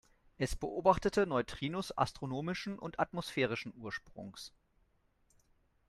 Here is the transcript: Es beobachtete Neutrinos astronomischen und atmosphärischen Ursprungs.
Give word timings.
Es 0.39 0.55
beobachtete 0.55 1.27
Neutrinos 1.27 1.95
astronomischen 1.95 2.79
und 2.79 2.99
atmosphärischen 2.99 3.71
Ursprungs. 3.77 4.51